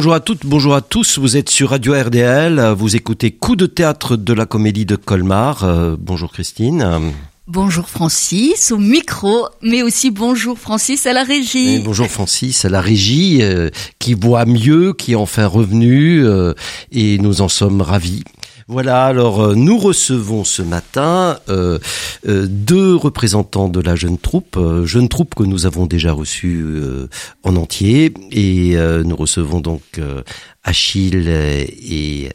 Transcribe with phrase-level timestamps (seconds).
[0.00, 1.18] Bonjour à toutes, bonjour à tous.
[1.18, 2.72] Vous êtes sur Radio RDL.
[2.74, 5.62] Vous écoutez Coup de théâtre de la comédie de Colmar.
[5.64, 7.12] Euh, bonjour Christine.
[7.46, 11.74] Bonjour Francis au micro, mais aussi bonjour Francis à la régie.
[11.74, 13.68] Et bonjour Francis à la régie, euh,
[13.98, 16.54] qui voit mieux, qui est enfin revenu, euh,
[16.92, 18.24] et nous en sommes ravis.
[18.70, 21.80] Voilà, alors euh, nous recevons ce matin euh,
[22.28, 26.64] euh, deux représentants de la jeune troupe, jeune troupe que nous avons déjà reçue
[27.42, 29.82] en entier, et nous recevons donc
[30.62, 32.30] Achille et...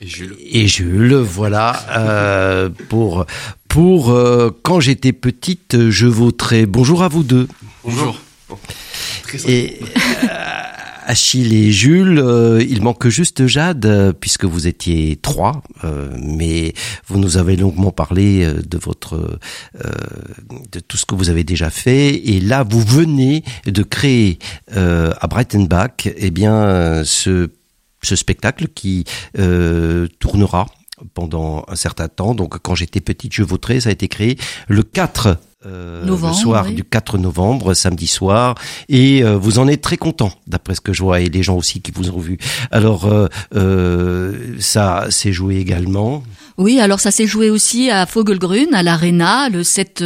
[0.00, 0.36] Et Jules.
[0.40, 3.26] Et Jules, voilà, pour
[3.68, 4.14] pour
[4.62, 6.66] quand j'étais petite, je voterais.
[6.66, 7.48] Bonjour à vous deux.
[7.84, 8.20] Bonjour.
[9.46, 9.80] Et
[11.04, 16.74] Achille et Jules, euh, il manque juste Jade, euh, puisque vous étiez trois, euh, mais
[17.06, 19.38] vous nous avez longuement parlé de votre,
[19.74, 24.38] de tout ce que vous avez déjà fait, et là vous venez de créer
[24.74, 27.50] à Breitenbach, eh bien ce
[28.02, 29.04] ce spectacle qui
[30.18, 30.66] tournera
[31.14, 32.34] pendant un certain temps.
[32.34, 36.64] Donc quand j'étais petite, je voterai, ça a été créé le 4 euh, le soir
[36.66, 38.56] du 4 novembre, samedi soir,
[38.88, 41.56] et euh, vous en êtes très content, d'après ce que je vois, et les gens
[41.56, 42.38] aussi qui vous ont vu.
[42.72, 46.24] Alors, euh, euh ça s'est joué également?
[46.58, 50.02] Oui, alors ça s'est joué aussi à Fogelgrün, à l'Arena, le 7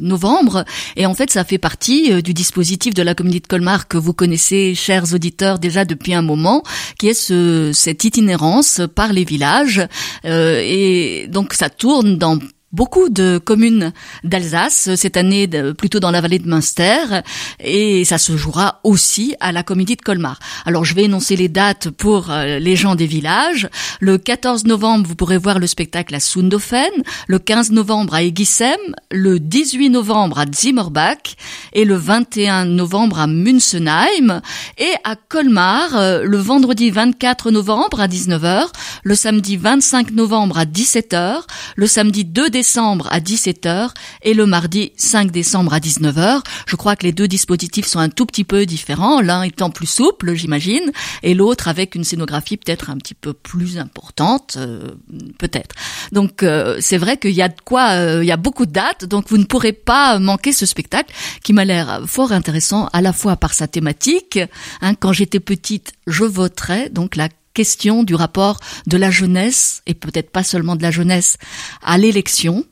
[0.00, 0.64] novembre,
[0.96, 4.12] et en fait ça fait partie du dispositif de la Comédie de Colmar que vous
[4.12, 6.62] connaissez, chers auditeurs, déjà depuis un moment,
[6.98, 9.86] qui est ce, cette itinérance par les villages,
[10.24, 12.38] et donc ça tourne dans
[12.72, 17.22] beaucoup de communes d'Alsace cette année plutôt dans la vallée de Münster
[17.58, 20.38] et ça se jouera aussi à la comédie de Colmar.
[20.66, 23.68] Alors je vais énoncer les dates pour euh, les gens des villages.
[23.98, 26.90] Le 14 novembre, vous pourrez voir le spectacle à Sundofen,
[27.26, 28.78] le 15 novembre à Egisem,
[29.10, 31.36] le 18 novembre à Zimmerbach.
[31.72, 34.40] Et le 21 novembre à Münzenheim.
[34.78, 38.68] Et à Colmar euh, le vendredi 24 novembre à 19h,
[39.02, 41.42] le samedi 25 novembre à 17h,
[41.76, 43.88] le samedi 2 décembre décembre à 17h
[44.22, 46.42] et le mardi 5 décembre à 19h.
[46.66, 49.86] Je crois que les deux dispositifs sont un tout petit peu différents, l'un étant plus
[49.86, 54.90] souple, j'imagine, et l'autre avec une scénographie peut-être un petit peu plus importante, euh,
[55.38, 55.74] peut-être.
[56.12, 58.72] Donc euh, c'est vrai qu'il y a de quoi, euh, il y a beaucoup de
[58.72, 63.00] dates, donc vous ne pourrez pas manquer ce spectacle qui m'a l'air fort intéressant à
[63.00, 64.38] la fois par sa thématique.
[64.82, 69.94] Hein, quand j'étais petite, je voterais, donc la question du rapport de la jeunesse, et
[69.94, 71.36] peut-être pas seulement de la jeunesse,
[71.82, 72.64] à l'élection,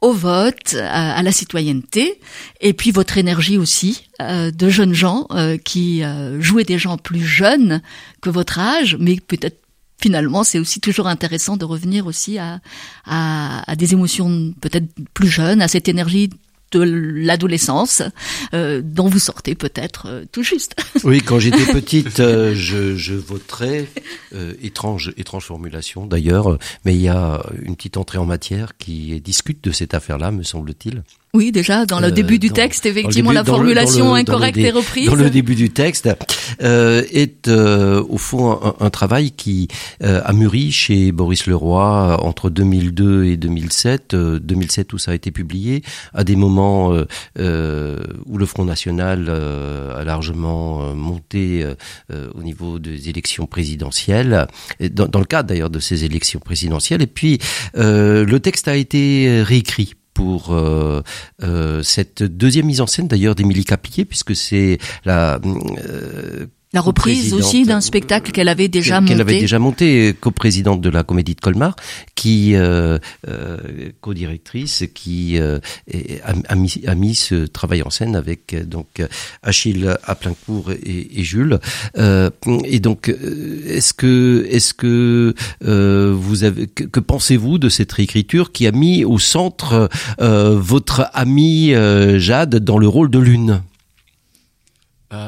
[0.00, 2.20] au vote, à, la citoyenneté,
[2.60, 6.96] et puis votre énergie aussi euh, de jeunes gens euh, qui euh, jouaient des gens
[6.96, 7.82] plus jeunes
[8.20, 9.60] que votre âge, mais peut-être
[10.00, 12.60] finalement, c'est aussi toujours intéressant de revenir aussi à,
[13.04, 16.30] à, à des émotions peut-être plus jeunes, à cette énergie
[16.72, 18.02] de l'adolescence
[18.54, 20.76] euh, dont vous sortez peut-être euh, tout juste.
[21.04, 23.88] Oui, quand j'étais petite, euh, je, je voterais.
[24.62, 29.64] Étrange, étrange formulation d'ailleurs, mais il y a une petite entrée en matière qui discute
[29.64, 31.02] de cette affaire-là, me semble-t-il.
[31.34, 35.08] Oui, déjà dans le début du texte, effectivement, la formulation incorrecte est reprise.
[35.08, 36.08] Dans le début du texte
[36.62, 39.68] euh, est au fond un, un, travail qui
[40.00, 45.82] a mûri chez Boris Leroy entre 2002 et 2007, 2007 où ça a été publié,
[46.14, 47.06] à des moments euh,
[47.38, 51.64] euh, où le Front National euh, a largement monté
[52.34, 54.46] au niveau des élections présidentielles,
[54.80, 57.02] dans, dans le cadre d'ailleurs de ces élections présidentielles.
[57.02, 57.38] Et puis
[57.74, 61.00] le texte a été réécrit pour euh,
[61.44, 67.32] euh, cette deuxième mise en scène d'ailleurs d'Émilie Capier puisque c'est la euh, la reprise
[67.32, 69.12] aussi d'un spectacle qu'elle avait déjà monté.
[69.12, 71.74] Qu'elle avait déjà monté, coprésidente de la Comédie de Colmar,
[72.14, 73.56] qui euh, euh,
[74.02, 75.60] co-directrice, qui euh,
[76.46, 79.02] a, mis, a, mis, ce travail en scène avec euh, donc
[79.42, 81.58] Achille Aplincourt et, et Jules.
[81.96, 82.28] Euh,
[82.64, 88.66] et donc, est-ce que est-ce que vous avez que, que pensez-vous de cette réécriture qui
[88.66, 89.88] a mis au centre
[90.18, 91.72] votre amie
[92.18, 93.62] Jade dans le rôle de Lune?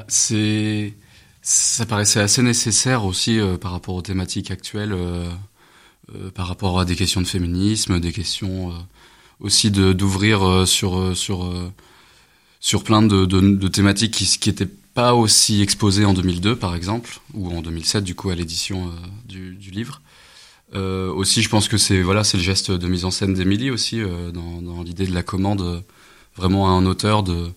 [0.08, 0.92] C'est
[1.42, 5.28] ça paraissait assez nécessaire aussi euh, par rapport aux thématiques actuelles, euh,
[6.14, 8.72] euh, par rapport à des questions de féminisme, des questions
[9.40, 11.50] aussi d'ouvrir sur sur
[12.60, 17.20] sur plein de, de, thématiques qui qui étaient pas aussi exposées en 2002 par exemple
[17.32, 18.92] ou en 2007 du coup à l'édition
[19.26, 20.02] du, livre.
[20.74, 24.02] Aussi, je pense que c'est voilà, c'est le geste de mise en scène d'Émilie aussi
[24.34, 25.82] dans, dans l'idée de la commande
[26.36, 27.50] vraiment à un auteur de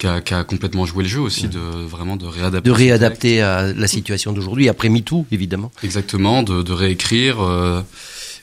[0.00, 2.68] qui a, qui a, complètement joué le jeu aussi, de vraiment de réadapter.
[2.68, 5.70] De réadapter à la situation d'aujourd'hui, après MeToo, évidemment.
[5.84, 7.40] Exactement, de, de réécrire.
[7.40, 7.82] Euh,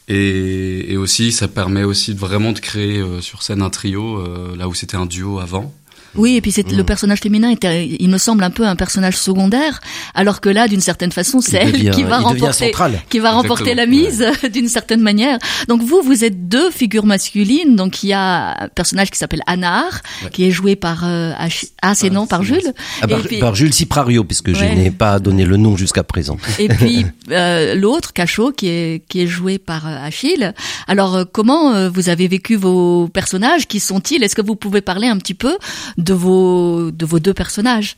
[0.08, 4.56] et, et, aussi, ça permet aussi vraiment de créer euh, sur scène un trio, euh,
[4.56, 5.74] là où c'était un duo avant.
[6.18, 6.86] Oui, et puis c'est le mm.
[6.86, 9.80] personnage féminin était, il me semble un peu un personnage secondaire,
[10.16, 12.72] alors que là, d'une certaine façon, c'est elle qui va remporter,
[13.10, 15.38] qui va remporter la mise d'une certaine manière.
[15.68, 17.76] Donc vous, vous êtes deux figures masculines.
[17.76, 21.34] Donc il y a un personnage qui s'appelle Anar, qui est joué par euh,
[21.82, 22.74] ah c'est non par Jules.
[23.02, 26.38] Ah, par, par, Jules Ciprario, puisque je n'ai pas donné le nom jusqu'à présent.
[26.60, 30.54] Et puis euh, l'autre, Cachot, qui est qui est joué par euh, Achille.
[30.88, 33.68] Alors euh, comment vous avez vécu vos personnages?
[33.68, 34.24] Qui sont-ils?
[34.24, 35.58] Est-ce que vous pouvez parler un petit peu
[35.98, 37.98] de vos, de vos deux personnages.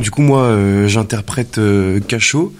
[0.00, 2.54] Du coup, moi, euh, j'interprète euh, Cachot,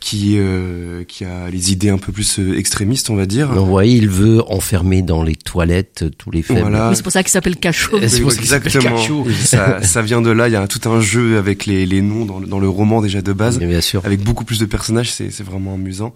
[0.00, 3.52] qui, euh, qui a les idées un peu plus extrémistes, on va dire.
[3.52, 6.70] vous voyez, il veut enfermer dans les toilettes tous les faibles.
[6.94, 7.98] c'est pour ça qu'il s'appelle Cachot.
[7.98, 8.98] exactement.
[9.42, 10.48] ça, ça, vient de là.
[10.48, 13.22] Il y a tout un jeu avec les, les noms dans, dans le roman déjà
[13.22, 13.58] de base.
[13.58, 14.02] bien sûr.
[14.04, 16.14] Avec beaucoup plus de personnages, c'est vraiment amusant.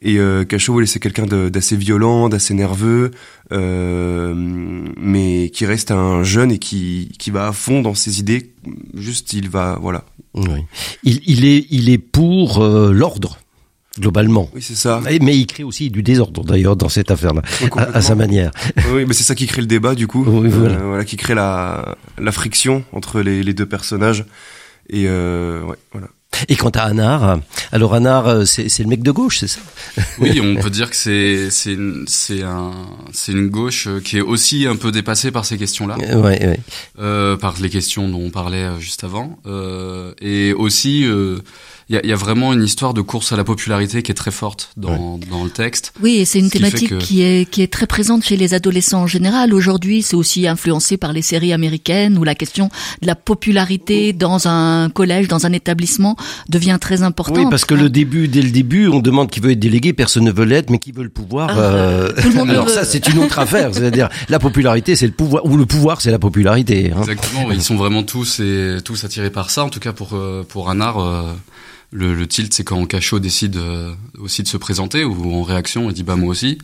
[0.00, 3.10] Et euh, Cachot, c'est quelqu'un d'assez violent, d'assez nerveux,
[3.52, 8.52] euh, mais qui reste un jeune et qui, qui va à fond dans ses idées.
[8.94, 10.04] Juste, il va, voilà.
[10.34, 10.64] Oui.
[11.02, 13.38] Il, il est, il est pour euh, l'ordre
[13.98, 14.48] globalement.
[14.54, 15.00] Oui, c'est ça.
[15.20, 17.42] Mais il crée aussi du désordre d'ailleurs dans cette affaire-là,
[17.76, 18.52] à, sa manière.
[18.92, 20.24] Oui, mais c'est ça qui crée le débat du coup.
[20.24, 20.76] Oui, voilà.
[20.76, 21.04] Euh, voilà.
[21.04, 24.24] qui crée la, la friction entre les, les deux personnages.
[24.88, 26.08] Et euh, ouais, voilà.
[26.48, 27.40] Et quant à Anar,
[27.72, 29.60] alors Anar, euh, c'est le mec de gauche, c'est ça?
[30.18, 31.76] Oui, on peut dire que c'est c'est
[32.06, 32.72] c'est un
[33.12, 35.96] c'est une gauche euh, qui est aussi un peu dépassée par ces questions-là.
[36.00, 36.60] Euh, ouais, ouais.
[37.00, 41.38] Euh, par les questions dont on parlait juste avant, euh, et aussi euh,
[41.90, 44.72] il y a, vraiment une histoire de course à la popularité qui est très forte
[44.76, 45.94] dans, dans le texte.
[46.02, 49.06] Oui, et c'est une thématique qui, est, qui est très présente chez les adolescents en
[49.06, 49.54] général.
[49.54, 52.68] Aujourd'hui, c'est aussi influencé par les séries américaines où la question
[53.00, 56.16] de la popularité dans un collège, dans un établissement
[56.50, 57.38] devient très importante.
[57.38, 60.24] Oui, parce que le début, dès le début, on demande qui veut être délégué, personne
[60.24, 61.48] ne veut l'être, mais qui veut le pouvoir.
[61.52, 62.12] Ah, euh...
[62.48, 63.74] Alors ça, c'est une autre affaire.
[63.74, 66.92] C'est-à-dire, la popularité, c'est le pouvoir, ou le pouvoir, c'est la popularité.
[66.94, 67.00] Hein.
[67.00, 67.50] Exactement.
[67.50, 69.64] Ils sont vraiment tous et tous attirés par ça.
[69.64, 71.00] En tout cas, pour euh, pour un art.
[71.00, 71.32] Euh,
[71.90, 75.88] le, le tilt, c'est quand Cachot décide euh, aussi de se présenter ou en réaction,
[75.90, 76.58] il dit bah moi aussi.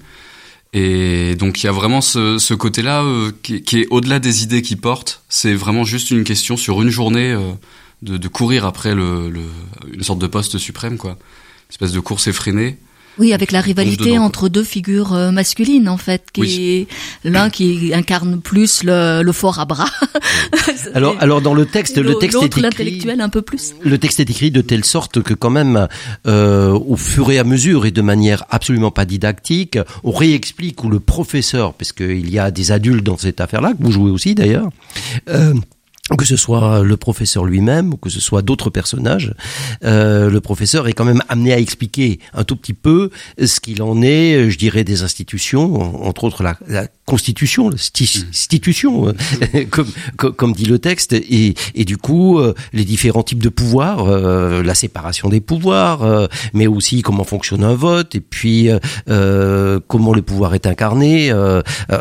[0.73, 4.43] Et donc il y a vraiment ce, ce côté-là euh, qui, qui, est au-delà des
[4.43, 5.23] idées qu'il porte.
[5.29, 7.53] C'est vraiment juste une question sur une journée euh,
[8.03, 9.43] de, de, courir après le, le,
[9.93, 11.13] une sorte de poste suprême, quoi.
[11.13, 12.79] Une espèce de course effrénée.
[13.19, 16.87] Oui, avec la rivalité entre deux figures euh, masculines en fait, qui est
[17.25, 19.89] l'un qui incarne plus le, le fort à bras.
[20.95, 23.75] alors, alors dans le texte, le texte est écrit l'intellectuel un peu plus.
[23.83, 25.89] Le texte est écrit de telle sorte que quand même,
[26.27, 30.91] euh, au fur et à mesure et de manière absolument pas didactique, on réexplique où
[30.91, 34.35] le professeur, parce qu'il y a des adultes dans cette affaire-là que vous jouez aussi
[34.35, 34.69] d'ailleurs.
[35.29, 35.55] Euh,
[36.19, 39.35] que ce soit le professeur lui-même ou que ce soit d'autres personnages,
[39.85, 43.09] euh, le professeur est quand même amené à expliquer un tout petit peu
[43.43, 49.07] ce qu'il en est, je dirais, des institutions, entre autres la, la constitution, la institution,
[49.07, 49.65] mmh.
[49.71, 54.07] comme, comme, dit le texte, et, et du coup euh, les différents types de pouvoirs,
[54.07, 58.69] euh, la séparation des pouvoirs, euh, mais aussi comment fonctionne un vote, et puis
[59.87, 61.33] comment le pouvoir est incarné.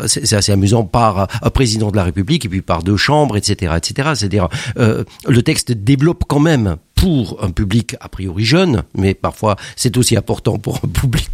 [0.06, 3.74] c'est assez amusant par un président de la République et puis par deux chambres, etc.,
[3.76, 3.93] etc.
[4.14, 4.48] C'est-à-dire,
[4.78, 9.96] euh, le texte développe quand même pour un public a priori jeune, mais parfois c'est
[9.98, 11.28] aussi important pour un public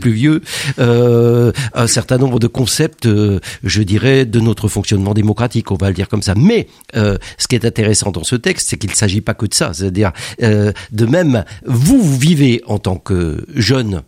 [0.00, 0.40] plus, vieux,
[0.78, 5.88] euh, un certain nombre de concepts, euh, je dirais, de notre fonctionnement démocratique, on va
[5.88, 6.34] le dire comme ça.
[6.34, 9.46] Mais euh, ce qui est intéressant dans ce texte, c'est qu'il ne s'agit pas que
[9.46, 9.72] de ça.
[9.74, 14.02] C'est-à-dire, euh, de même, vous, vous vivez en tant que jeune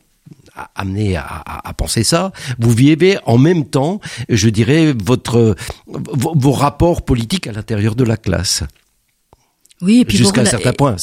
[0.75, 5.55] amené à, penser ça, vous vivez en même temps, je dirais, votre
[5.87, 8.63] vos rapports politiques à l'intérieur de la classe.
[9.83, 10.97] Oui, et puis jusqu'à un certain point,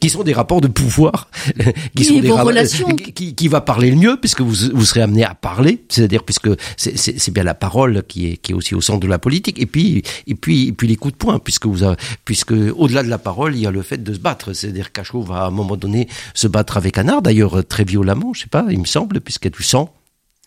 [0.00, 1.28] qui sont des rapports de pouvoir,
[1.96, 5.24] qui sont des relations, qui, qui, va parler le mieux, puisque vous, vous serez amené
[5.24, 8.98] à parler, c'est-à-dire puisque c'est bien la parole qui est, qui est aussi au centre
[8.98, 11.84] de la politique, et puis et puis et puis les coups de poing, puisque vous
[11.84, 14.90] avez, puisque au-delà de la parole, il y a le fait de se battre, c'est-à-dire
[14.90, 18.40] Cachot va à un moment donné se battre avec un art, d'ailleurs très violemment, je
[18.40, 19.94] sais pas, il me semble, puisqu'il y a du sang,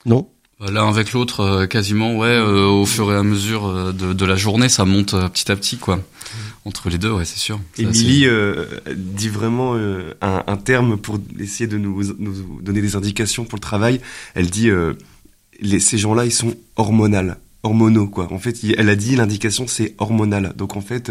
[0.05, 0.27] non?
[0.59, 4.25] L'un avec l'autre, euh, quasiment, ouais, euh, au fur et à mesure euh, de, de
[4.25, 6.01] la journée, ça monte petit à petit, quoi.
[6.65, 7.59] Entre les deux, ouais, c'est sûr.
[7.77, 12.95] Émilie euh, dit vraiment euh, un, un, terme pour essayer de nous, nous, donner des
[12.95, 14.01] indications pour le travail.
[14.35, 14.93] Elle dit euh,
[15.61, 18.31] les, ces gens-là, ils sont hormonales, hormonaux quoi.
[18.31, 20.53] En fait, elle a dit l'indication c'est hormonal.
[20.57, 21.09] Donc en fait,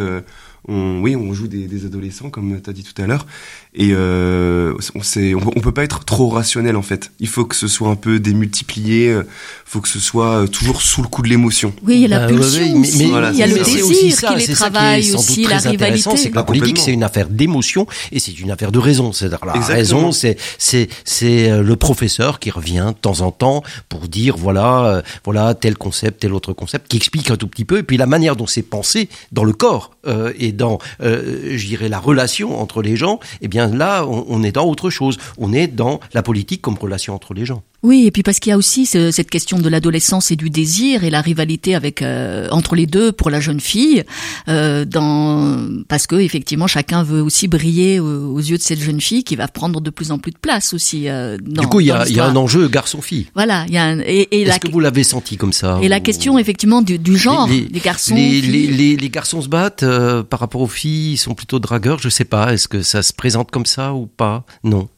[0.67, 3.27] on, oui, on joue des, des adolescents, comme tu as dit tout à l'heure,
[3.75, 7.12] et euh, on, sait, on, peut pas être trop rationnel en fait.
[7.21, 9.25] Il faut que ce soit un peu démultiplié, il
[9.65, 11.73] faut que ce soit toujours sous le coup de l'émotion.
[11.85, 14.47] Oui, il y a la bah, pulsion, mais, mais, il y a le désir qui
[14.47, 16.17] les travaille aussi, la rivalité.
[16.17, 19.12] C'est que la politique, c'est une affaire d'émotion et c'est une affaire de raison.
[19.12, 23.62] C'est-à-dire la raison, c'est c'est c'est euh, le professeur qui revient de temps en temps
[23.88, 27.65] pour dire voilà euh, voilà tel concept, tel autre concept, qui explique un tout petit
[27.65, 31.67] peu et puis la manière dont c'est pensé dans le corps euh, dans, euh, je
[31.67, 35.19] dirais, la relation entre les gens, eh bien là, on, est dans autre chose.
[35.38, 37.62] On est dans la politique comme relation entre les gens.
[37.85, 41.05] Oui, et puis parce qu'il y a aussi cette question de l'adolescence et du désir
[41.05, 44.03] et la rivalité avec euh, entre les deux pour la jeune fille,
[44.49, 49.23] euh, dans parce que effectivement chacun veut aussi briller aux, yeux de cette jeune fille
[49.23, 51.09] qui va prendre de plus en plus de place aussi.
[51.09, 53.29] Euh, dans, du coup, il y a, y a, un enjeu garçon-fille.
[53.35, 55.87] Voilà, il y a un, et, et Est-ce que vous l'avez senti comme ça Et
[55.87, 58.17] la question effectivement du, du genre les, des garçons.
[58.17, 59.85] Les, les, les, garçons se battent
[60.29, 62.01] par rapport aux filles, ils sont plutôt dragueurs.
[62.01, 62.53] Je sais pas.
[62.53, 64.45] Est-ce que ça se présente comme ça ou pas?
[64.65, 64.89] Non.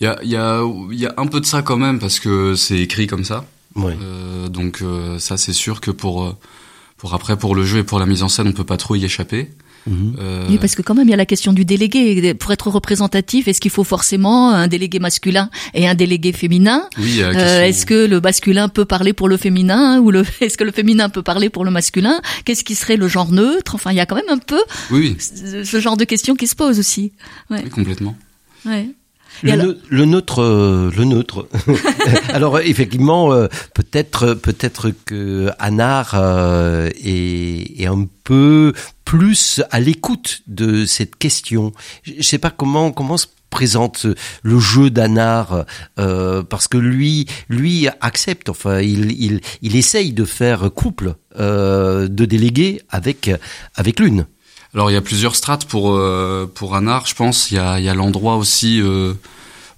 [0.00, 2.54] Il y a, y, a, y a un peu de ça quand même parce que
[2.54, 3.44] c'est écrit comme ça.
[3.76, 6.36] Euh, donc euh, ça c'est sûr que pour euh,
[6.96, 8.94] pour après pour le jeu et pour la mise en scène on peut pas trop
[8.94, 9.50] y échapper.
[9.86, 10.16] Mhm.
[10.18, 10.46] Euh...
[10.50, 12.34] Oui, parce que quand même il y a la question du délégué.
[12.34, 16.88] Pour être représentatif, est-ce qu'il faut forcément un délégué masculin et un délégué féminin?
[16.98, 20.64] Oui, euh, Est-ce que le masculin peut parler pour le féminin ou le est-ce que
[20.64, 22.20] le féminin peut parler pour le masculin?
[22.44, 23.76] Qu'est-ce qui serait le genre neutre?
[23.76, 24.60] Enfin, il y a quand même un peu
[24.90, 27.12] oui, ce genre de questions qui se posent aussi.
[27.50, 27.60] Ouais.
[27.62, 28.16] Oui, complètement.
[28.64, 28.88] Ouais.
[29.42, 31.48] Le, le, neutre, euh, le neutre.
[32.32, 38.72] alors effectivement, euh, peut-être, peut-être que Anard euh, est, est, un peu
[39.04, 41.72] plus à l'écoute de cette question.
[42.04, 44.06] Je sais pas comment comment se présente
[44.42, 45.64] le jeu d'Anard
[45.94, 52.82] parce que lui lui accepte enfin il il il essaye de faire couple de délégués
[52.90, 53.30] avec
[53.76, 54.26] avec l'une
[54.74, 57.50] alors il y a plusieurs strates pour euh, pour un art, je pense.
[57.50, 58.80] Il y a, il y a l'endroit aussi.
[58.80, 59.14] Euh,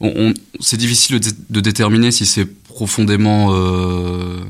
[0.01, 4.41] on, on c'est difficile de, de, déterminer si c'est profondément euh,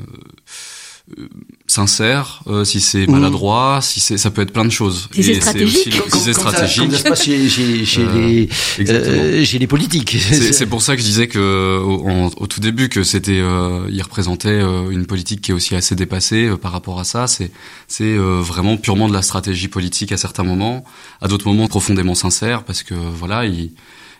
[1.68, 5.08] sincère, euh, si c'est maladroit, si c'est, ça peut être plein de choses.
[5.12, 6.02] Si c'est stratégique.
[6.12, 6.92] si c'est stratégique.
[6.92, 8.46] Ça, ça chez, chez, chez euh,
[8.78, 10.16] les, euh, chez les politiques.
[10.18, 14.02] C'est, pour ça que je disais que au, au tout début que c'était, euh, il
[14.02, 14.60] représentait
[14.90, 17.26] une politique qui est aussi assez dépassée par rapport à ça.
[17.26, 17.50] C'est,
[17.86, 20.84] c'est vraiment purement de la stratégie politique à certains moments,
[21.20, 23.72] à d'autres moments profondément sincère, parce que voilà, il,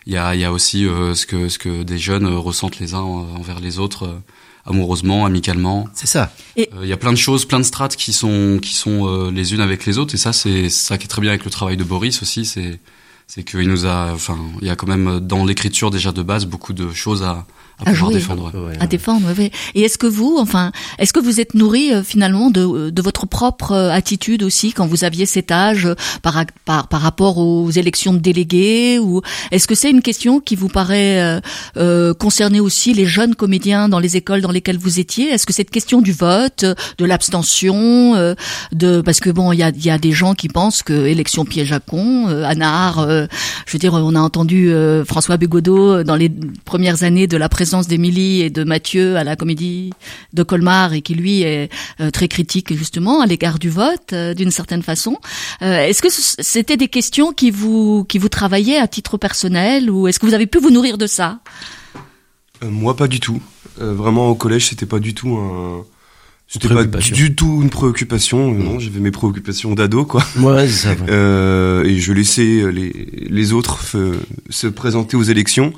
[0.05, 2.93] il y a, il y a aussi ce que ce que des jeunes ressentent les
[2.93, 4.21] uns envers les autres
[4.65, 5.87] amoureusement, amicalement.
[5.93, 6.31] C'est ça.
[6.55, 9.31] Il euh, y a plein de choses, plein de strates qui sont qui sont euh,
[9.31, 11.51] les unes avec les autres et ça c'est ça qui est très bien avec le
[11.51, 12.79] travail de Boris aussi, c'est
[13.27, 16.45] c'est qu'il nous a enfin il y a quand même dans l'écriture déjà de base
[16.45, 17.45] beaucoup de choses à
[17.85, 18.51] à, à défendre.
[18.79, 19.51] À défendre, oui.
[19.75, 23.25] Et est-ce que vous, enfin, est-ce que vous êtes nourri euh, finalement de, de votre
[23.25, 27.69] propre euh, attitude aussi quand vous aviez cet âge euh, par, par, par rapport aux
[27.71, 29.21] élections de délégués ou
[29.51, 31.41] est-ce que c'est une question qui vous paraît
[31.77, 35.29] euh, concerner aussi les jeunes comédiens dans les écoles dans lesquelles vous étiez?
[35.29, 36.65] Est-ce que cette question du vote,
[36.97, 38.35] de l'abstention,
[38.71, 41.45] de parce que bon, il y a, y a des gens qui pensent que élection
[41.45, 43.07] piège à con, Anard,
[43.65, 44.71] je veux dire, on a entendu
[45.05, 46.31] François Bégodeau dans les
[46.65, 49.91] premières années de la présence d'Émilie et de Mathieu à la comédie
[50.33, 51.71] de Colmar et qui lui est
[52.01, 55.17] euh, très critique justement à l'égard du vote euh, d'une certaine façon.
[55.61, 60.07] Euh, est-ce que c'était des questions qui vous qui vous travaillaient à titre personnel ou
[60.07, 61.41] est-ce que vous avez pu vous nourrir de ça?
[62.63, 63.39] Moi pas du tout.
[63.77, 65.85] vraiment au collège c'était pas du tout un
[66.51, 68.63] c'était pas du tout une préoccupation, mmh.
[68.63, 70.23] non, j'avais mes préoccupations d'ado, quoi.
[70.39, 70.95] Ouais, ça.
[71.07, 72.91] Euh, et je laissais les,
[73.29, 73.95] les autres
[74.49, 75.73] se présenter aux élections.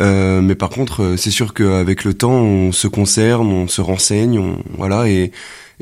[0.00, 3.80] Euh, mais par contre, euh, c'est sûr qu'avec le temps, on se concerne, on se
[3.80, 5.08] renseigne, on, voilà.
[5.08, 5.32] Et,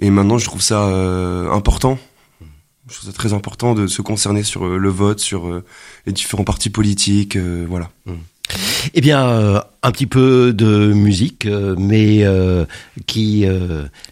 [0.00, 1.98] et maintenant, je trouve ça euh, important.
[2.88, 5.62] Je trouve ça très important de se concerner sur euh, le vote, sur
[6.06, 7.90] les différents partis politiques, voilà.
[8.06, 8.12] Mmh.
[8.92, 12.64] Eh bien, euh, un petit peu de musique, euh, mais euh,
[13.06, 13.46] qui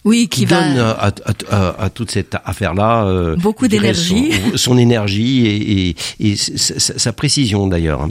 [0.05, 1.13] oui, qui, donne à,
[1.51, 5.97] à, à, toute cette affaire-là beaucoup d'énergie, son, son, énergie et, et,
[6.31, 8.09] et sa, sa, précision d'ailleurs.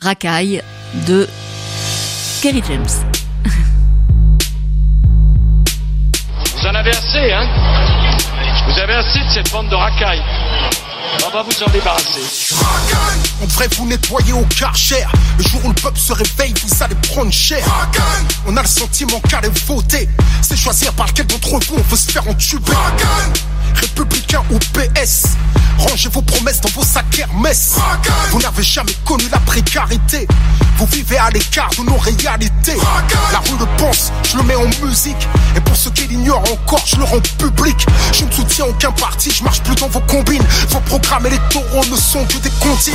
[0.00, 0.62] Racaille
[1.06, 1.28] de
[2.40, 2.86] Kerry James.
[6.56, 7.46] Vous en avez assez, hein?
[8.66, 10.22] Vous avez assez de cette bande de racailles.
[11.24, 12.54] On va vous en débarrasser.
[13.40, 15.04] On devrait vous nettoyer au karcher.
[15.38, 17.64] Le jour où le peuple se réveille, vous allez prendre cher.
[18.46, 20.08] On a le sentiment qu'aller voter,
[20.42, 22.72] c'est choisir par lequel d'entre vous on veut se faire entuber.
[23.74, 25.24] Républicain ou PS.
[25.78, 27.76] Rangez vos promesses dans vos sacs Hermès.
[28.30, 30.28] Vous n'avez jamais connu la précarité.
[30.76, 32.76] Vous vivez à l'écart de nos réalités.
[33.32, 35.28] La rue le pense, je le mets en musique.
[35.56, 37.86] Et pour ceux qui l'ignorent encore, je le rends public.
[38.12, 40.44] Je ne soutiens aucun parti, je marche plus dans vos combines.
[40.68, 42.94] Vos programmes électoraux ne sont que des comptines.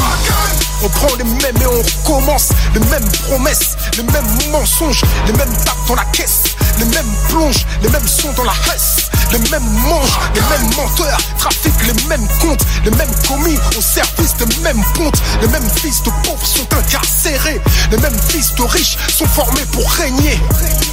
[0.84, 2.50] On prend les mêmes et on recommence.
[2.74, 6.44] Les mêmes promesses, les mêmes mensonges, les mêmes tapes dans la caisse.
[6.80, 9.10] Les mêmes plonges, les mêmes sons dans la hesse.
[9.32, 14.36] Les mêmes manges, les mêmes menteurs, trafiquent les mêmes comptes, les mêmes commis au service
[14.38, 15.20] des mêmes pontes.
[15.42, 17.62] Les mêmes fils de pauvres sont incarcérés.
[17.92, 20.40] Les mêmes fils de riches sont formés pour régner.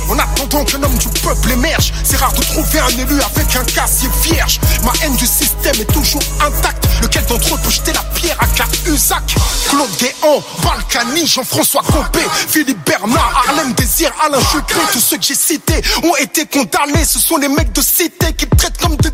[0.09, 3.65] En attendant qu'un homme du peuple émerge, c'est rare de trouver un élu avec un
[3.65, 4.61] casier vierge.
[4.85, 6.87] Ma haine du système est toujours intacte.
[7.03, 9.35] Lequel d'entre eux peut jeter la pierre à Cahuzac?
[9.71, 15.35] Claude Guéant, Balkany, Jean-François Copé, Philippe Bernard, Harlem Désir, Alain Juppé, tous ceux que j'ai
[15.35, 17.05] cités ont été condamnés.
[17.05, 19.11] Ce sont les mecs de cité qui traitent comme des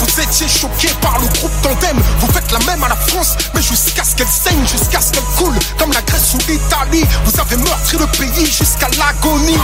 [0.00, 1.96] Vous étiez choqués par le groupe Tandem.
[2.52, 5.92] La même à la France, mais jusqu'à ce qu'elle saigne, jusqu'à ce qu'elle coule, comme
[5.92, 7.04] la Grèce ou l'Italie.
[7.24, 9.58] Vous avez meurtri le pays jusqu'à l'agonie.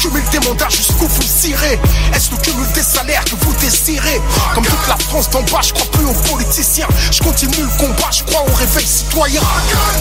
[0.00, 1.80] Cumul des mandats jusqu'où vous irez?
[2.14, 4.20] Est-ce le cumul des salaires que vous désirez?
[4.54, 6.88] Comme toute la France d'en bas, je crois plus aux politiciens.
[7.10, 9.42] Je continue le combat, je crois au réveil citoyen.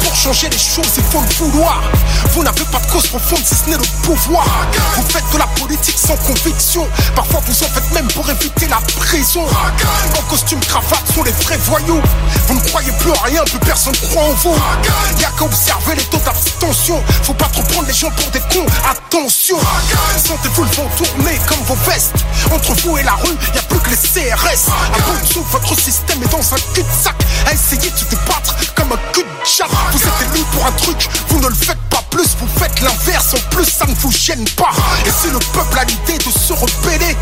[0.03, 1.81] Pour changer les choses, il faut le vouloir.
[2.33, 4.45] Vous n'avez pas de cause profonde si ce n'est le pouvoir.
[4.95, 6.87] Vous faites de la politique sans conviction.
[7.15, 9.45] Parfois vous en faites même pour éviter la prison.
[10.17, 12.01] En costume cravate sont les vrais voyous.
[12.47, 14.55] Vous ne croyez plus en rien, plus personne croit en vous.
[15.19, 17.03] Y'a qu'à observer les taux d'abstention.
[17.23, 18.65] Faut pas trop prendre les gens pour des cons.
[18.89, 19.57] Attention,
[20.17, 22.13] sentez-vous le vent tourner comme vos vestes.
[22.51, 24.69] Entre vous et la rue, y a plus que les CRS.
[24.93, 27.15] À bout votre système est dans un cul-de-sac.
[27.45, 29.67] À essayer de se débattre comme un cul de chat.
[29.91, 33.33] Vous êtes élu pour un truc, vous ne le faites pas plus, vous faites l'inverse.
[33.33, 34.71] En plus, ça ne vous gêne pas.
[35.05, 37.16] Et si le peuple a l'idée de se rebeller,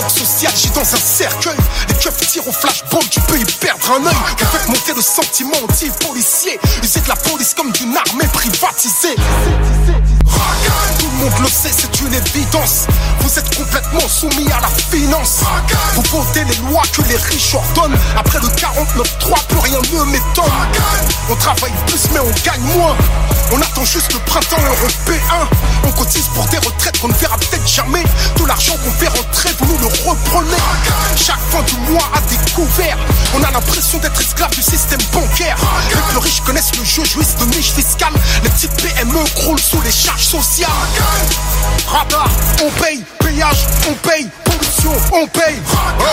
[0.00, 1.56] Dialogue social gît dans un cercueil.
[1.88, 4.14] Les keufs tirent au flashball, tu peux y perdre un œil.
[4.38, 6.58] Vous faites monter le sentiment anti-policier.
[6.82, 9.16] Usez de la police comme d'une armée privatisée.
[10.98, 12.86] Tout le monde le sait, c'est une évidence.
[13.20, 15.40] Vous êtes complètement soumis à la finance.
[15.94, 17.98] Vous votez les lois que les riches ordonnent.
[18.16, 20.44] Après le 49-3, plus rien ne m'étonne.
[21.28, 22.96] On travaille plus, mais on gagne moins.
[23.52, 25.48] On attend juste le printemps européen.
[25.84, 28.04] On cotise pour des retraites qu'on ne verra peut-être jamais.
[28.50, 30.56] L'argent qu'on fait rentrer, vous nous le reprenez.
[31.16, 32.98] Chaque fin du mois à découvert,
[33.32, 35.56] on a l'impression d'être esclave du système bancaire.
[35.88, 38.12] Les plus riches connaissent le jeu, jouissent de niche fiscale.
[38.42, 40.68] Les petites PME croulent sous les charges sociales.
[41.86, 42.28] Radar,
[42.64, 44.26] on paye, payage, on paye,
[45.12, 45.56] on paye.
[46.00, 46.04] Oh,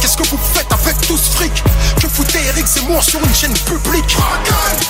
[0.00, 1.62] Qu'est-ce que vous faites avec tout ce fric?
[2.00, 4.16] Que foutez Eric Zemmour sur une chaîne publique.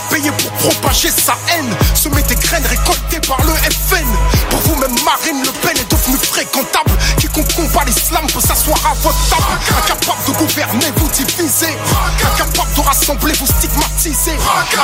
[0.09, 1.75] Payé pour propager sa haine.
[1.95, 4.07] Semer des graines récoltées par le FN
[4.51, 6.93] Pour vous-même Marine Le Pen est devenue fréquentable.
[7.19, 9.59] Quiconque combat l'islam peut s'asseoir à votre table.
[9.83, 11.77] Incapable de gouverner, vous diviser
[12.35, 14.37] Incapable de rassembler, vous stigmatiser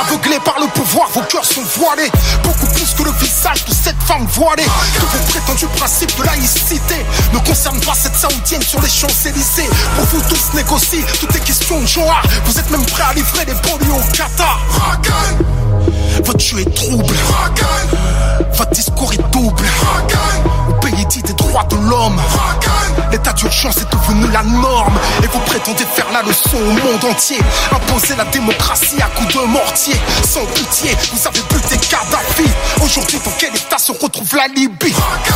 [0.07, 2.11] Aveuglés par le pouvoir, vos cœurs sont voilés.
[2.43, 4.67] Beaucoup plus que le visage de cette femme voilée.
[4.99, 8.15] Tous vos prétendus principes de laïcité Ne concernent pas cette
[8.47, 9.67] sur les Champs-Élysées.
[9.95, 13.43] Pour vous tous négocier, tout est question de genre Vous êtes même prêts à livrer
[13.43, 14.61] des banlieues au Qatar.
[16.23, 17.13] Votre jeu est trouble.
[18.53, 19.65] Votre discours est double.
[20.69, 22.21] Au pays dit des droits de l'homme.
[23.11, 24.97] L'état d'urgence est devenu la norme.
[25.23, 27.39] Et vous prétendez faire la leçon au monde entier.
[27.71, 29.95] Imposer la démocratie à coups de mortier.
[30.23, 32.49] Sans pitié, vous avez buté Kadhafi.
[32.81, 34.93] Aujourd'hui dans quel état se retrouve la Libye?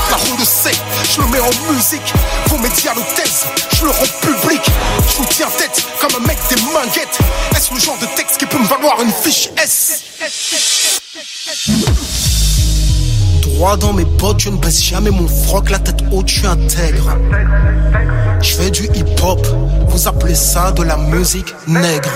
[0.10, 0.78] La roue le sait,
[1.14, 2.14] je le mets en musique
[2.48, 4.62] Vos médias le taisent, je le rends public
[5.10, 7.20] Je vous tiens tête comme un mec des manguettes
[7.56, 10.04] Est-ce le genre de texte qui peut me valoir une fiche S?
[13.42, 16.48] Droit dans mes bottes, je ne baisse jamais mon froc, la tête haute, je suis
[16.48, 17.18] intègre.
[18.42, 19.46] Je fais du hip-hop,
[19.88, 22.10] vous appelez ça de la musique nègre.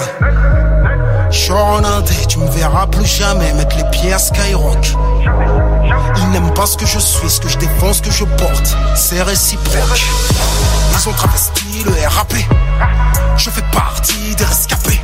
[1.30, 4.96] Je suis en indé, tu me verras plus jamais mettre les pieds à Skyrock.
[6.36, 8.76] N'aiment pas ce que je suis, ce que je défends, ce que je porte.
[8.94, 10.04] C'est réciproque.
[10.92, 12.34] Ils ont travesti le RAP.
[13.38, 15.00] Je fais partie des rescapés.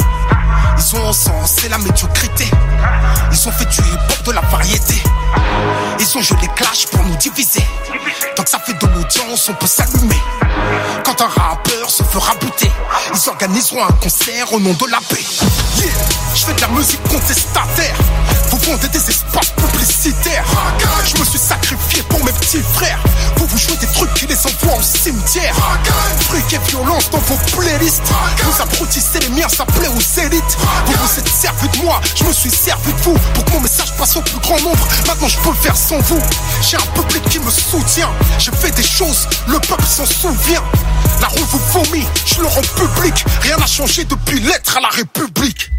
[0.78, 2.52] Ils ont encensé la médiocrité.
[3.32, 5.02] Ils ont fait du hip-hop de la variété.
[6.02, 7.63] Ils ont joué les clashs pour nous diviser.
[8.36, 10.22] Tant que ça fait de l'audience, on peut s'allumer.
[11.06, 12.70] Quand un rappeur se fera buter,
[13.13, 15.26] ils organiseront un concert au nom de la paix.
[15.78, 15.94] Yeah,
[16.36, 17.96] je fais de la musique contestataire.
[18.50, 19.52] Vous vendez des espaces
[21.04, 23.00] Je me suis sacrifié pour mes petits frères.
[23.38, 25.56] Vous vous jouez des trucs qui les envoient au cimetière.
[26.22, 28.04] Fric et violence dans vos playlists.
[28.44, 30.58] Vous abrutissez les miens, ça plaît aux élites.
[30.86, 33.17] Vous vous êtes servi de moi, je me suis servi de vous.
[33.34, 34.88] Pour que mon message passe au plus grand nombre.
[35.08, 36.22] Maintenant je peux le faire sans vous.
[36.62, 38.10] J'ai un public qui me soutient.
[38.38, 40.63] J'ai fait des choses, le peuple s'en souvient.
[41.22, 43.26] La rue vous vomit, je le rends public.
[43.41, 45.72] Rien n'a changé depuis l'être à la République.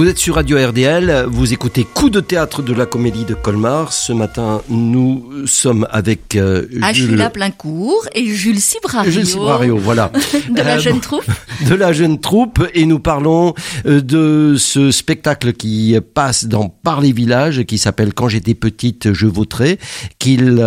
[0.00, 3.92] Vous êtes sur Radio RDL, vous écoutez Coup de théâtre de la comédie de Colmar.
[3.92, 9.10] Ce matin, nous sommes avec euh, Achille Plaincourt et Jules Cibrario.
[9.10, 10.10] Jules Cibrario, voilà.
[10.48, 11.26] de la euh, jeune troupe.
[11.68, 13.52] De la jeune troupe et nous parlons
[13.84, 19.12] euh, de ce spectacle qui passe dans Par les villages qui s'appelle Quand j'étais petite,
[19.12, 19.78] je voterai,
[20.18, 20.64] qu'ils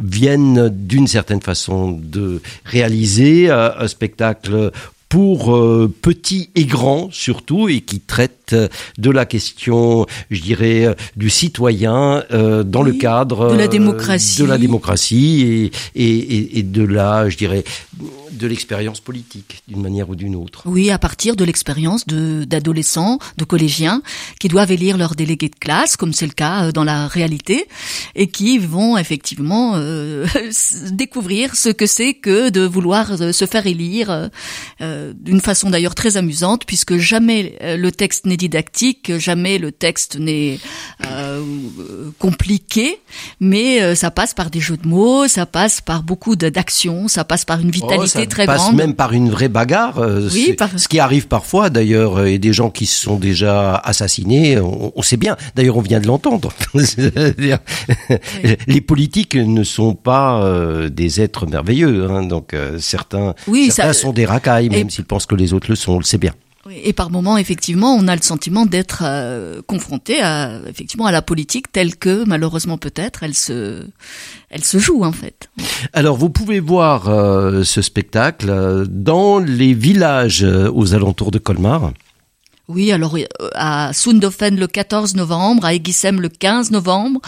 [0.00, 4.72] viennent d'une certaine façon de réaliser un spectacle
[5.08, 8.54] pour euh, petits et grands surtout, et qui traite
[8.98, 14.40] de la question, je dirais, euh, du citoyen euh, dans le cadre de la démocratie,
[14.40, 17.64] de la démocratie et, et, et de la, je dirais,
[18.30, 20.62] de l'expérience politique, d'une manière ou d'une autre.
[20.66, 24.02] Oui, à partir de l'expérience d'adolescents, de collégiens,
[24.38, 27.66] qui doivent élire leurs délégués de classe, comme c'est le cas euh, dans la réalité,
[28.14, 30.26] et qui vont effectivement euh,
[30.90, 34.30] découvrir ce que c'est que de vouloir euh, se faire élire,
[34.80, 40.18] euh, d'une façon d'ailleurs très amusante, puisque jamais le texte n'est didactique, jamais le texte
[40.18, 40.58] n'est
[41.04, 41.42] euh,
[42.18, 43.00] compliqué,
[43.40, 47.44] mais ça passe par des jeux de mots, ça passe par beaucoup d'actions, ça passe
[47.44, 49.98] par une vitalité ça passe même par une vraie bagarre.
[49.98, 53.76] Euh, oui, Ce qui arrive parfois d'ailleurs, euh, et des gens qui se sont déjà
[53.76, 55.36] assassinés, on, sait bien.
[55.54, 56.52] D'ailleurs, on vient de l'entendre.
[58.66, 62.08] Les politiques ne sont pas euh, des êtres merveilleux.
[62.10, 65.76] Hein, donc certains, oui, certains sont des racailles, même s'ils pensent que les autres le
[65.76, 65.92] sont.
[65.92, 66.32] On le sait bien.
[66.84, 71.22] Et par moments, effectivement, on a le sentiment d'être euh, confronté à, effectivement, à la
[71.22, 73.84] politique telle que, malheureusement peut-être, elle se,
[74.50, 75.48] elle se joue en fait.
[75.92, 81.92] Alors, vous pouvez voir euh, ce spectacle euh, dans les villages aux alentours de Colmar.
[82.68, 83.16] Oui, alors
[83.54, 87.20] à Sundofen le 14 novembre, à Egisem le 15 novembre,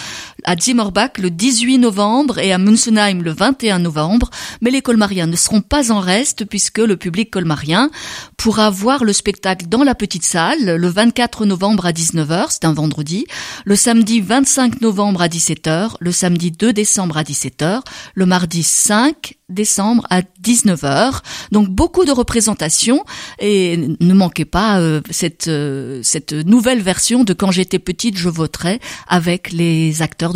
[0.44, 4.30] à Zimmerbach le 18 novembre et à Münzenheim le 21 novembre.
[4.60, 7.90] Mais les colmariens ne seront pas en reste puisque le public colmarien
[8.36, 12.72] pourra voir le spectacle dans la petite salle le 24 novembre à 19h, c'est un
[12.72, 13.26] vendredi,
[13.64, 17.82] le samedi 25 novembre à 17h, le samedi 2 décembre à 17h,
[18.14, 21.20] le mardi 5 décembre à 19h.
[21.52, 23.04] Donc beaucoup de représentations
[23.38, 28.28] et ne manquez pas euh, cette, euh, cette nouvelle version de Quand j'étais petite, je
[28.28, 30.29] voterai avec les acteurs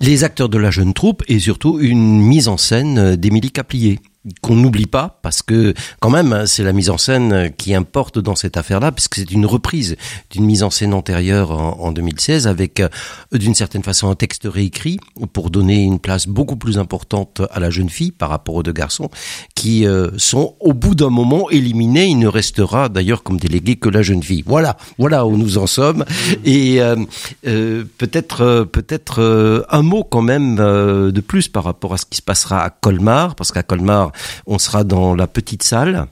[0.00, 4.00] Les acteurs de la jeune troupe et surtout une mise en scène d'Émilie Caplier
[4.40, 8.18] qu'on n'oublie pas parce que quand même hein, c'est la mise en scène qui importe
[8.18, 9.96] dans cette affaire-là puisque c'est une reprise
[10.30, 12.88] d'une mise en scène antérieure en, 2016 avec euh,
[13.32, 14.98] d'une certaine façon un texte réécrit
[15.32, 18.72] pour donner une place beaucoup plus importante à la jeune fille par rapport aux deux
[18.72, 19.10] garçons
[19.54, 22.06] qui euh, sont au bout d'un moment éliminés.
[22.06, 24.42] Il ne restera d'ailleurs comme délégué que la jeune fille.
[24.46, 24.76] Voilà.
[24.98, 26.04] Voilà où nous en sommes.
[26.44, 32.16] Et euh, peut-être peut-être un mot quand même de plus par rapport à ce qui
[32.16, 34.12] se passera à Colmar parce qu'à Colmar
[34.46, 36.08] on sera dans la petite salle.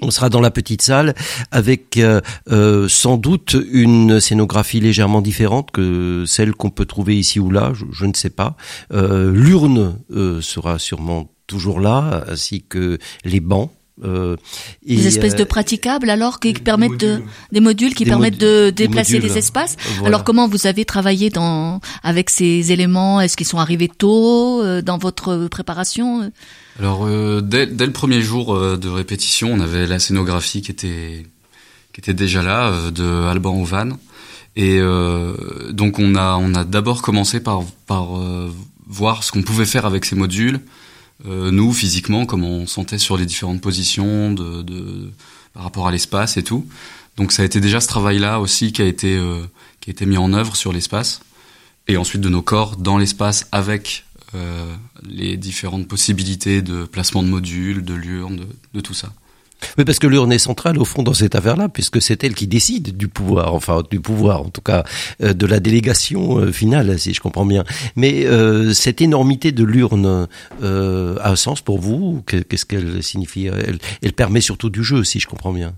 [0.00, 1.14] On sera dans la petite salle
[1.50, 2.20] avec euh,
[2.50, 7.72] euh, sans doute une scénographie légèrement différente que celle qu'on peut trouver ici ou là,
[7.74, 8.56] je, ne sais pas.
[8.92, 9.98] Euh, l'urne
[10.40, 13.70] sera sûrement toujours là, ainsi que les bancs.
[14.04, 14.36] Euh,
[14.86, 17.20] des espèces de praticables alors qui permettent de
[17.52, 19.76] des modules qui permettent de déplacer les espaces.
[20.04, 23.20] Alors comment vous avez travaillé dans avec ces éléments?
[23.20, 26.30] Est-ce qu'ils sont arrivés tôt dans votre préparation?
[26.78, 30.70] Alors euh, dès, dès, le premier jour euh, de répétition, on avait la scénographie qui
[30.70, 31.26] était
[31.92, 33.98] qui était déjà là euh, de Alban Ovan.
[34.54, 34.80] Et
[35.70, 38.08] donc on a on a d'abord commencé par par
[38.86, 40.60] voir ce qu'on pouvait faire avec ces modules,
[41.24, 45.10] nous physiquement comment on sentait sur les différentes positions de, de
[45.54, 46.66] par rapport à l'espace et tout.
[47.16, 49.20] Donc ça a été déjà ce travail-là aussi qui a été
[49.80, 51.20] qui a été mis en œuvre sur l'espace
[51.88, 54.04] et ensuite de nos corps dans l'espace avec
[54.34, 59.12] euh, les différentes possibilités de placement de modules, de l'urne, de, de, tout ça.
[59.78, 62.46] Oui, parce que l'urne est centrale au fond dans cette affaire-là, puisque c'est elle qui
[62.46, 64.84] décide du pouvoir, enfin du pouvoir, en tout cas
[65.22, 67.64] euh, de la délégation euh, finale, si je comprends bien.
[67.96, 70.28] Mais euh, cette énormité de l'urne
[70.62, 73.46] a un sens pour vous Qu'est-ce qu'elle signifie?
[74.02, 75.74] Elle, permet surtout du jeu, si je comprends bien.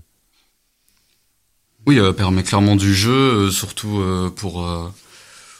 [1.87, 4.01] Oui, elle permet clairement du jeu, surtout
[4.35, 4.65] pour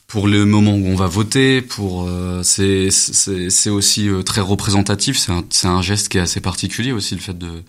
[0.08, 5.18] pour le moment où on va voter, pour euh, c'est aussi très représentatif.
[5.18, 7.64] C'est un c'est un geste qui est assez particulier aussi le fait de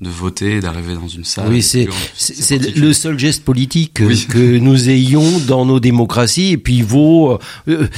[0.00, 1.48] de voter, d'arriver dans une salle.
[1.48, 6.52] Oui, c'est c'est le seul geste politique que nous ayons dans nos démocraties.
[6.52, 7.88] Et puis vaut euh,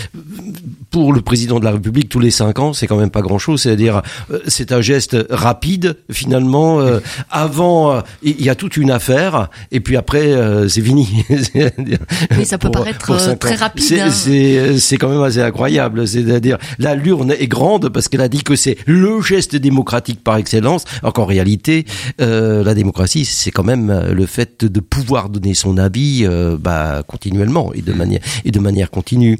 [0.91, 3.63] pour le président de la République, tous les cinq ans, c'est quand même pas grand-chose.
[3.63, 6.81] C'est-à-dire, euh, c'est un geste rapide, finalement.
[6.81, 6.99] Euh,
[7.31, 10.35] avant, euh, il y a toute une affaire, et puis après,
[10.69, 11.09] c'est fini.
[12.37, 14.01] oui, ça peut paraître très rapide.
[14.01, 14.11] Hein.
[14.11, 16.07] C'est quand même assez incroyable.
[16.07, 20.37] C'est-à-dire, là, l'urne est grande parce qu'elle a dit que c'est le geste démocratique par
[20.37, 21.85] excellence, alors qu'en réalité,
[22.19, 26.27] la démocratie, c'est quand même le fait de pouvoir donner son avis
[26.59, 29.39] bah, continuellement et de manière et de manière continue.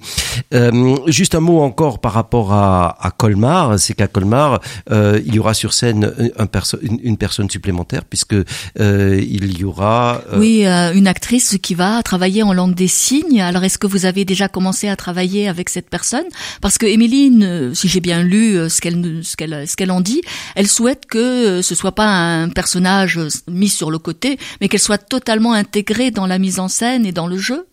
[1.07, 4.61] juste un mot encore par rapport à, à Colmar, c'est qu'à Colmar,
[4.91, 9.59] euh, il y aura sur scène un perso une, une, personne supplémentaire puisque euh, il
[9.59, 13.41] y aura euh, oui une actrice qui va travailler en langue des signes.
[13.41, 16.25] Alors est-ce que vous avez déjà commencé à travailler avec cette personne?
[16.61, 20.21] Parce que Émiline, si j'ai bien lu ce qu'elle ce qu'elle ce qu'elle en dit,
[20.55, 24.99] elle souhaite que ce soit pas un personnage mis sur le côté, mais qu'elle soit
[24.99, 27.67] totalement intégrée dans la mise en scène et dans le jeu.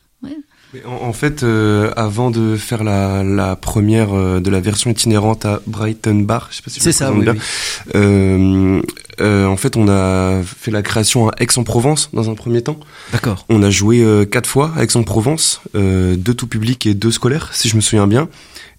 [0.85, 5.61] En, fait, euh, avant de faire la, la première euh, de la version itinérante à
[5.65, 7.25] Brighton Bar, je sais pas si c'est ça, oui,
[7.95, 8.81] Euh,
[9.21, 12.79] euh, en fait, on a fait la création à Aix-en-Provence dans un premier temps.
[13.13, 13.45] D'accord.
[13.47, 17.75] On a joué quatre fois à Aix-en-Provence, deux tout public et deux scolaires, si je
[17.77, 18.27] me souviens bien.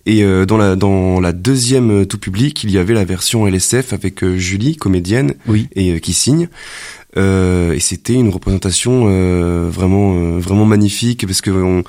[0.06, 4.24] Et dans la dans la deuxième tout public, il y avait la version LSF avec
[4.36, 5.68] Julie, comédienne, oui.
[5.74, 6.48] et qui signe.
[7.16, 11.82] Euh, et c'était une représentation euh, vraiment euh, vraiment magnifique parce que on,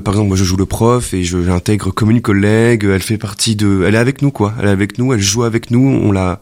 [0.00, 2.84] par exemple, moi je joue le prof et je l'intègre comme une collègue.
[2.84, 4.54] Elle fait partie de, elle est avec nous quoi.
[4.60, 5.80] Elle est avec nous, elle joue avec nous.
[5.80, 6.40] On l'a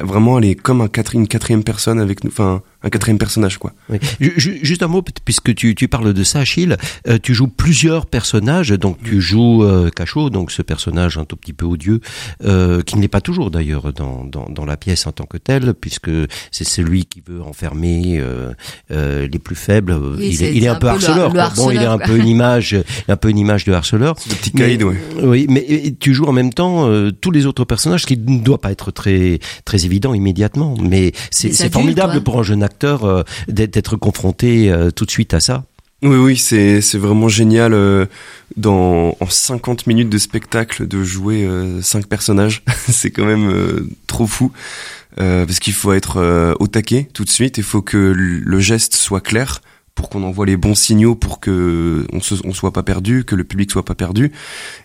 [0.00, 2.30] vraiment, elle est comme un une quatrième personne avec nous.
[2.30, 3.72] Enfin, un quatrième personnage, quoi.
[3.88, 3.98] Oui.
[4.18, 6.76] Juste un mot, puisque tu, tu parles de ça, Achille.
[7.06, 8.70] Euh, tu joues plusieurs personnages.
[8.70, 12.00] Donc, tu joues euh, Cachot, donc ce personnage un tout petit peu odieux,
[12.44, 15.74] euh, qui n'est pas toujours d'ailleurs dans, dans, dans, la pièce en tant que tel,
[15.74, 16.10] puisque
[16.50, 18.52] c'est celui qui veut enfermer euh,
[18.90, 19.96] euh les plus faibles.
[20.18, 21.32] il, est, il est un, peu harceleur.
[21.54, 22.76] bon, il est un peu une image,
[23.08, 24.16] un peu une image de harceleur.
[24.28, 24.96] Le petit caïd, oui.
[25.22, 26.88] Oui, mais tu joues en même temps
[27.20, 30.74] tous les autres personnages, ce qui ne doit pas être très très évident immédiatement.
[30.80, 35.40] Mais c'est formidable pour un jeune acteur euh, d'être confronté euh, tout de suite à
[35.40, 35.64] ça.
[36.02, 38.06] Oui, oui, c'est c'est vraiment génial euh,
[38.56, 41.48] dans en 50 minutes de spectacle de jouer
[41.80, 42.64] cinq personnages.
[42.88, 44.52] c'est quand même trop fou
[45.16, 47.58] parce qu'il faut être au taquet tout de suite.
[47.58, 49.60] Il faut que le geste soit clair
[49.94, 53.70] pour qu'on envoie les bons signaux pour que on soit pas perdu, que le public
[53.70, 54.32] soit pas perdu.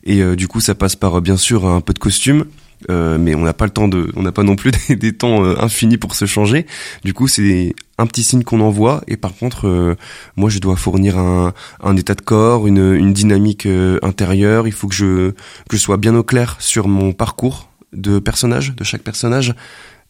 [0.04, 2.46] Et du coup, ça passe par bien sûr un peu de costume,
[2.90, 5.44] euh, mais on n'a pas le temps de, on n'a pas non plus des, temps
[5.44, 6.66] euh, infinis pour se changer.
[7.04, 9.96] Du coup, c'est un petit signe qu'on envoie, et par contre, euh,
[10.36, 13.68] moi, je dois fournir un, un, état de corps, une, une dynamique
[14.02, 14.68] intérieure.
[14.68, 15.32] Il faut que je
[15.70, 19.56] que je sois bien au clair sur mon parcours de personnage, de chaque personnage.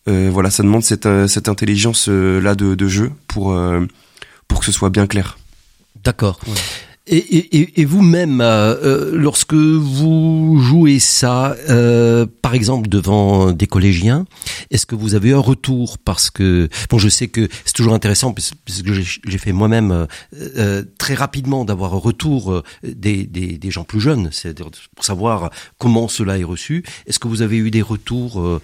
[0.06, 3.58] voilà, ça demande cette, cette intelligence là de, de jeu pour
[4.47, 5.38] pour que ce soit bien clair.
[6.03, 6.39] D'accord.
[7.10, 13.65] Et, et, et vous-même, euh, euh, lorsque vous jouez ça, euh, par exemple devant des
[13.65, 14.26] collégiens,
[14.72, 18.34] est-ce que vous avez un retour Parce que bon, je sais que c'est toujours intéressant
[18.34, 24.02] puisque j'ai fait moi-même euh, très rapidement d'avoir un retour des, des, des, gens plus
[24.02, 26.84] jeunes, c'est-à-dire pour savoir comment cela est reçu.
[27.06, 28.60] Est-ce que vous avez eu des retours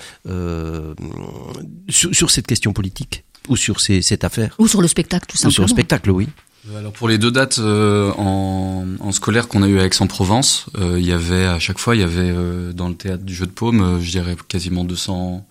[1.90, 4.54] sur, sur, cette question politique ou sur ces, cette affaire?
[4.60, 5.50] Ou sur le spectacle, tout simplement.
[5.50, 6.28] Ou sur le spectacle, oui.
[6.70, 10.68] Euh, alors pour les deux dates euh, en, en, scolaire qu'on a eu à Aix-en-Provence,
[10.80, 13.36] euh, il y avait à chaque fois il y avait euh, dans le théâtre du
[13.36, 15.46] jeu de paume, je dirais quasiment 200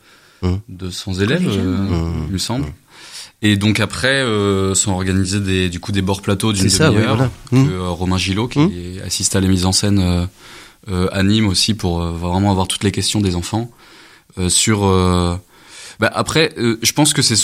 [0.68, 1.22] 200 mmh.
[1.22, 2.26] élèves, mmh.
[2.26, 2.66] il me semble.
[2.66, 2.72] Mmh.
[3.42, 4.24] Et donc après
[4.74, 9.36] sont organisés des du coup des bords plateaux d'une demi-heure que Romain Gillot qui assiste
[9.36, 10.28] à la mise en scène
[11.12, 13.70] anime aussi pour vraiment avoir toutes les questions des enfants
[14.48, 14.82] sur
[15.98, 17.38] bah après je pense que c'est euh,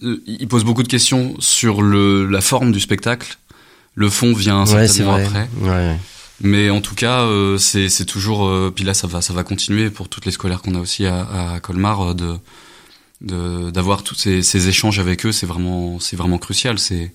[0.00, 3.38] il pose beaucoup de questions sur le, la forme du spectacle.
[3.94, 5.48] Le fond vient certainement après.
[5.60, 5.96] Ouais.
[6.42, 8.46] Mais en tout cas, euh, c'est toujours.
[8.46, 11.06] Euh, puis là, ça va, ça va continuer pour toutes les scolaires qu'on a aussi
[11.06, 12.38] à, à Colmar de
[13.22, 15.32] d'avoir tous ces, ces, échanges avec eux.
[15.32, 16.78] C'est vraiment, c'est vraiment crucial.
[16.78, 17.14] C'est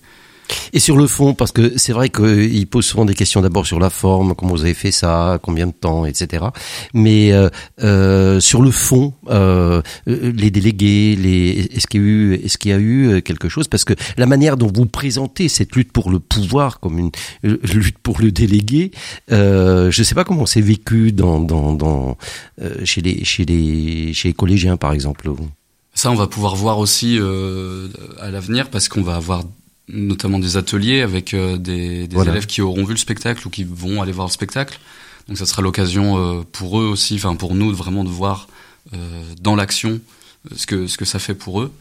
[0.72, 3.78] et sur le fond, parce que c'est vrai qu'il pose souvent des questions d'abord sur
[3.78, 6.46] la forme, comment vous avez fait ça, combien de temps, etc.
[6.94, 7.48] Mais euh,
[7.82, 13.68] euh, sur le fond, euh, les délégués, est-ce qu'il y a eu, quelque chose?
[13.68, 17.10] Parce que la manière dont vous présentez cette lutte pour le pouvoir comme une
[17.42, 18.92] lutte pour le délégué,
[19.28, 21.14] je ne sais pas comment c'est vécu
[22.84, 23.02] chez
[23.44, 25.30] les collégiens par exemple.
[25.94, 27.18] Ça, on va pouvoir voir aussi
[28.20, 29.44] à l'avenir parce qu'on va avoir
[29.88, 33.64] notamment des ateliers avec euh, des, des élèves qui auront vu le spectacle ou qui
[33.64, 34.78] vont aller voir le spectacle.
[35.28, 38.48] Donc ça sera l'occasion euh, pour eux aussi, enfin pour nous vraiment de voir
[38.94, 40.00] euh, dans l'action
[40.56, 41.72] ce que ce que ça fait pour eux.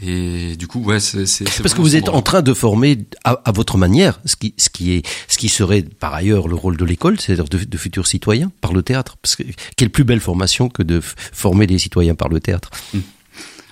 [0.00, 1.24] Et du coup, ouais, c'est
[1.60, 4.70] Parce que vous êtes en train de former à, à votre manière, ce qui, ce
[4.70, 8.06] qui est, ce qui serait par ailleurs le rôle de l'école, c'est-à-dire de, de futurs
[8.06, 9.16] citoyens par le théâtre.
[9.20, 9.42] Parce que
[9.76, 12.70] quelle plus belle formation que de former des citoyens par le théâtre.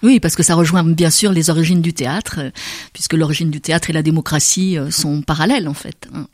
[0.02, 2.50] Oui, parce que ça rejoint bien sûr les origines du théâtre, euh,
[2.92, 6.08] puisque l'origine du théâtre et la démocratie euh, sont parallèles en fait.
[6.14, 6.26] hein.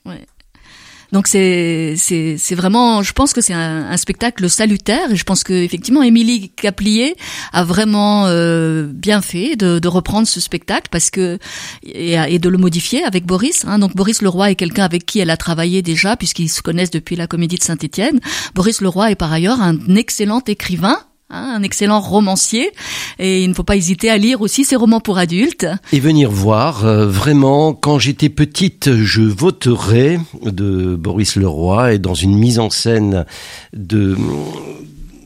[1.12, 5.44] Donc c'est c'est c'est vraiment, je pense que c'est un, spectacle salutaire et je pense
[5.44, 7.16] que effectivement Émilie Caplier
[7.52, 11.38] a vraiment euh, bien fait de, de reprendre ce spectacle parce que
[11.84, 13.66] et, et de le modifier avec Boris.
[13.66, 13.78] Hein.
[13.78, 17.14] Donc Boris Leroy est quelqu'un avec qui elle a travaillé déjà puisqu'ils se connaissent depuis
[17.14, 18.18] la Comédie de Saint-Étienne.
[18.54, 20.96] Boris Leroy est par ailleurs un excellent écrivain.
[21.32, 22.70] Hein, un excellent romancier
[23.18, 25.66] et il ne faut pas hésiter à lire aussi ses romans pour adultes.
[25.92, 32.14] Et venir voir, euh, vraiment, quand j'étais petite, je voterais de Boris Leroy et dans
[32.14, 33.24] une mise en scène
[33.72, 34.16] de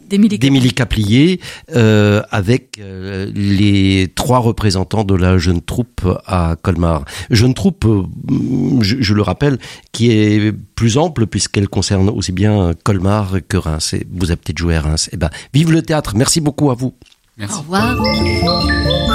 [0.09, 1.41] D'Émilie Caplier
[1.75, 7.05] euh, avec euh, les trois représentants de la jeune troupe à Colmar.
[7.31, 8.03] Jeune troupe, euh,
[8.81, 9.59] je, je le rappelle,
[9.93, 13.95] qui est plus ample puisqu'elle concerne aussi bien Colmar que Reims.
[13.95, 15.09] Et vous avez peut-être joué à Reims.
[15.13, 16.15] Eh ben, vive le théâtre.
[16.17, 16.95] Merci beaucoup à vous.
[17.37, 17.57] Merci.
[17.57, 19.06] Au revoir.